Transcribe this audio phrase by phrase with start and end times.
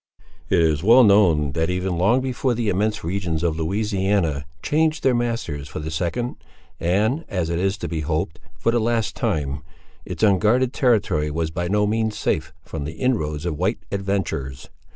[0.49, 5.13] It is well known, that even long before the immense regions of Louisiana changed their
[5.13, 6.37] masters for the second,
[6.79, 9.61] and, as it is to be hoped, for the last time,
[10.03, 14.71] its unguarded territory was by no means safe from the inroads of white adventurers.